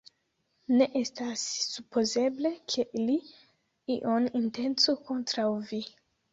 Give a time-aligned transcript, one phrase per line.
[0.79, 1.43] Ne estas
[1.73, 3.19] supozeble, ke li
[3.99, 5.87] ion intencu kontraŭ vi!